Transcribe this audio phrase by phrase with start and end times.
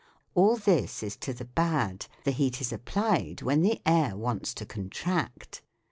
[0.33, 4.65] All this is to the bad; the heat is applied when the air wants to
[4.65, 5.61] contract.